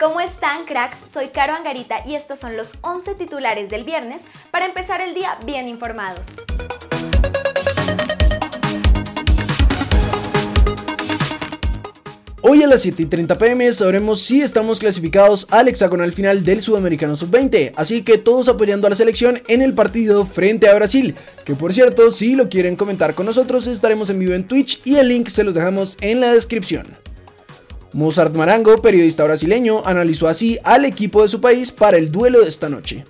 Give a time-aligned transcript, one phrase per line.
[0.00, 0.96] ¿Cómo están cracks?
[1.12, 5.36] Soy Caro Angarita y estos son los 11 titulares del viernes para empezar el día
[5.44, 6.28] bien informados.
[12.40, 16.62] Hoy a las 7 y 30 pm sabremos si estamos clasificados al hexagonal final del
[16.62, 21.14] Sudamericano Sub-20, así que todos apoyando a la selección en el partido frente a Brasil,
[21.44, 24.96] que por cierto, si lo quieren comentar con nosotros, estaremos en vivo en Twitch y
[24.96, 26.86] el link se los dejamos en la descripción.
[27.92, 32.48] Mozart Marango, periodista brasileño, analizó así al equipo de su país para el duelo de
[32.48, 33.04] esta noche.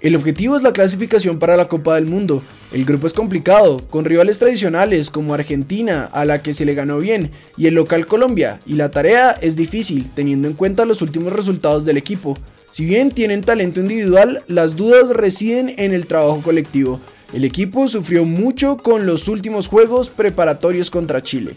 [0.00, 2.42] El objetivo es la clasificación para la Copa del Mundo.
[2.72, 6.98] El grupo es complicado, con rivales tradicionales como Argentina, a la que se le ganó
[6.98, 11.34] bien, y el local Colombia, y la tarea es difícil, teniendo en cuenta los últimos
[11.34, 12.38] resultados del equipo.
[12.70, 16.98] Si bien tienen talento individual, las dudas residen en el trabajo colectivo.
[17.34, 21.52] El equipo sufrió mucho con los últimos juegos preparatorios contra Chile.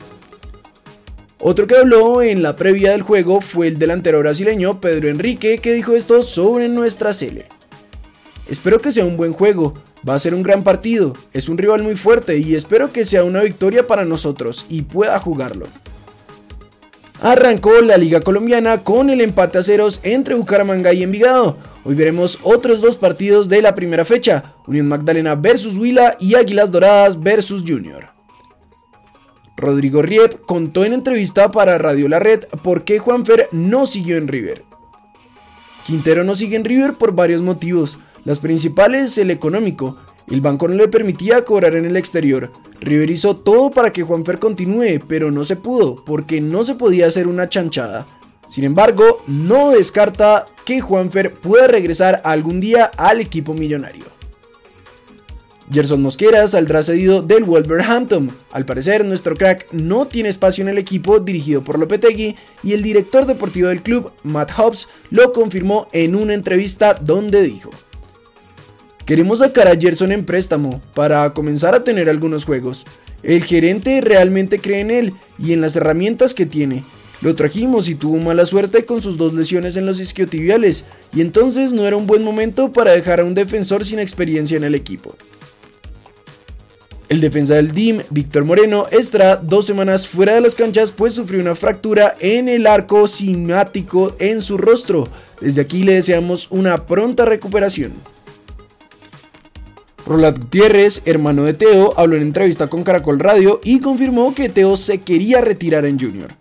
[1.45, 5.73] Otro que habló en la previa del juego fue el delantero brasileño Pedro Enrique, que
[5.73, 7.47] dijo esto sobre nuestra Cele.
[8.47, 9.73] Espero que sea un buen juego,
[10.07, 13.25] va a ser un gran partido, es un rival muy fuerte y espero que sea
[13.25, 15.65] una victoria para nosotros y pueda jugarlo.
[17.21, 21.57] Arrancó la Liga Colombiana con el empate a ceros entre Bucaramanga y Envigado.
[21.83, 26.71] Hoy veremos otros dos partidos de la primera fecha, Unión Magdalena versus Huila y Águilas
[26.71, 28.12] Doradas versus Junior.
[29.55, 34.27] Rodrigo Riep contó en entrevista para Radio La Red por qué Juanfer no siguió en
[34.27, 34.63] River.
[35.85, 37.99] Quintero no sigue en River por varios motivos.
[38.25, 39.97] Las principales, el económico.
[40.29, 42.49] El banco no le permitía cobrar en el exterior.
[42.79, 47.07] River hizo todo para que Juanfer continúe, pero no se pudo, porque no se podía
[47.07, 48.05] hacer una chanchada.
[48.47, 54.05] Sin embargo, no descarta que Juanfer pueda regresar algún día al equipo millonario.
[55.73, 58.29] Gerson Mosquera saldrá cedido del Wolverhampton.
[58.51, 62.83] Al parecer, nuestro crack no tiene espacio en el equipo dirigido por Lopetegui y el
[62.83, 67.71] director deportivo del club, Matt Hobbs, lo confirmó en una entrevista donde dijo:
[69.07, 72.85] Queremos sacar a Gerson en préstamo para comenzar a tener algunos juegos.
[73.23, 76.83] El gerente realmente cree en él y en las herramientas que tiene.
[77.21, 80.83] Lo trajimos y tuvo mala suerte con sus dos lesiones en los isquiotibiales
[81.15, 84.65] y entonces no era un buen momento para dejar a un defensor sin experiencia en
[84.65, 85.15] el equipo.
[87.13, 91.41] El defensa del DIM, Víctor Moreno, estará dos semanas fuera de las canchas pues sufrió
[91.41, 95.07] una fractura en el arco cinático en su rostro.
[95.39, 97.93] Desde aquí le deseamos una pronta recuperación.
[100.07, 104.75] Roland Gutiérrez, hermano de Teo, habló en entrevista con Caracol Radio y confirmó que Teo
[104.75, 106.31] se quería retirar en Junior.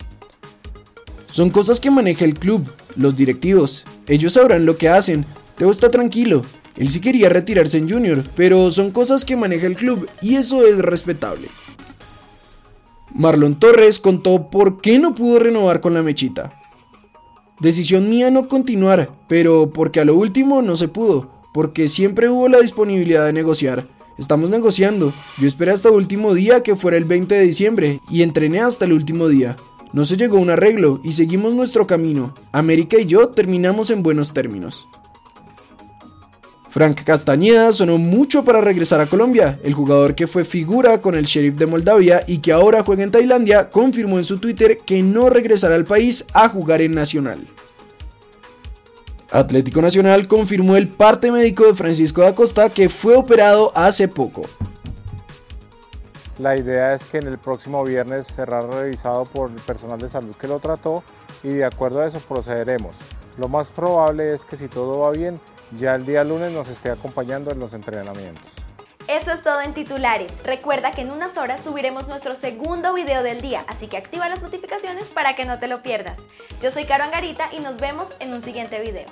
[1.33, 2.67] Son cosas que maneja el club,
[2.97, 3.85] los directivos.
[4.07, 5.27] Ellos sabrán lo que hacen.
[5.59, 6.43] Teo está tranquilo.
[6.77, 10.67] Él sí quería retirarse en Junior, pero son cosas que maneja el club y eso
[10.67, 11.49] es respetable.
[13.15, 16.51] Marlon Torres contó por qué no pudo renovar con la mechita.
[17.61, 22.49] Decisión mía no continuar, pero porque a lo último no se pudo porque siempre hubo
[22.49, 23.87] la disponibilidad de negociar.
[24.19, 25.13] Estamos negociando.
[25.39, 28.85] Yo esperé hasta el último día que fuera el 20 de diciembre y entrené hasta
[28.85, 29.57] el último día.
[29.93, 32.33] No se llegó a un arreglo y seguimos nuestro camino.
[32.51, 34.89] América y yo terminamos en buenos términos.
[36.73, 39.59] Frank Castañeda sonó mucho para regresar a Colombia.
[39.63, 43.11] El jugador que fue figura con el Sheriff de Moldavia y que ahora juega en
[43.11, 47.41] Tailandia confirmó en su Twitter que no regresará al país a jugar en Nacional.
[49.31, 54.41] Atlético Nacional confirmó el parte médico de Francisco da Costa que fue operado hace poco.
[56.39, 60.35] La idea es que en el próximo viernes será revisado por el personal de salud
[60.37, 61.05] que lo trató
[61.43, 62.95] y de acuerdo a eso procederemos.
[63.37, 65.39] Lo más probable es que si todo va bien,
[65.79, 68.43] ya el día lunes nos esté acompañando en los entrenamientos.
[69.09, 70.31] Eso es todo en titulares.
[70.45, 74.41] Recuerda que en unas horas subiremos nuestro segundo video del día, así que activa las
[74.41, 76.19] notificaciones para que no te lo pierdas.
[76.63, 79.07] Yo soy Caro Angarita y nos vemos en un siguiente video.